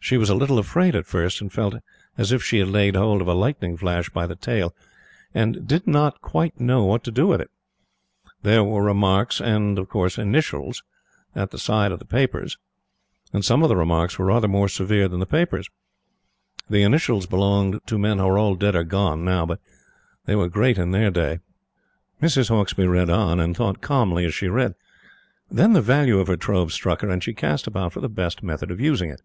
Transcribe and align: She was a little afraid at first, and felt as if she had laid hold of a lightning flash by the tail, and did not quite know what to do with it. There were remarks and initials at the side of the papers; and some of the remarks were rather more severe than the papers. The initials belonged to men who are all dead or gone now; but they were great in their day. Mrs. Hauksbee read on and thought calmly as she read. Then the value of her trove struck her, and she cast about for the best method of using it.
She 0.00 0.16
was 0.16 0.30
a 0.30 0.34
little 0.34 0.58
afraid 0.58 0.94
at 0.96 1.04
first, 1.04 1.42
and 1.42 1.52
felt 1.52 1.74
as 2.16 2.32
if 2.32 2.42
she 2.42 2.60
had 2.60 2.68
laid 2.68 2.96
hold 2.96 3.20
of 3.20 3.28
a 3.28 3.34
lightning 3.34 3.76
flash 3.76 4.08
by 4.08 4.26
the 4.26 4.36
tail, 4.36 4.74
and 5.34 5.66
did 5.66 5.86
not 5.86 6.22
quite 6.22 6.58
know 6.58 6.84
what 6.86 7.04
to 7.04 7.10
do 7.10 7.26
with 7.26 7.42
it. 7.42 7.50
There 8.42 8.64
were 8.64 8.82
remarks 8.82 9.38
and 9.38 9.78
initials 10.16 10.82
at 11.34 11.50
the 11.50 11.58
side 11.58 11.92
of 11.92 11.98
the 11.98 12.06
papers; 12.06 12.56
and 13.34 13.44
some 13.44 13.62
of 13.62 13.68
the 13.68 13.76
remarks 13.76 14.18
were 14.18 14.24
rather 14.26 14.48
more 14.48 14.68
severe 14.68 15.08
than 15.08 15.20
the 15.20 15.26
papers. 15.26 15.68
The 16.70 16.84
initials 16.84 17.26
belonged 17.26 17.80
to 17.84 17.98
men 17.98 18.16
who 18.16 18.28
are 18.28 18.38
all 18.38 18.54
dead 18.54 18.76
or 18.76 18.84
gone 18.84 19.26
now; 19.26 19.44
but 19.44 19.60
they 20.24 20.36
were 20.36 20.48
great 20.48 20.78
in 20.78 20.92
their 20.92 21.10
day. 21.10 21.40
Mrs. 22.22 22.48
Hauksbee 22.48 22.86
read 22.86 23.10
on 23.10 23.40
and 23.40 23.54
thought 23.54 23.82
calmly 23.82 24.24
as 24.24 24.32
she 24.32 24.48
read. 24.48 24.74
Then 25.50 25.74
the 25.74 25.82
value 25.82 26.18
of 26.18 26.28
her 26.28 26.36
trove 26.38 26.72
struck 26.72 27.02
her, 27.02 27.10
and 27.10 27.22
she 27.22 27.34
cast 27.34 27.66
about 27.66 27.92
for 27.92 28.00
the 28.00 28.08
best 28.08 28.42
method 28.42 28.70
of 28.70 28.80
using 28.80 29.10
it. 29.10 29.20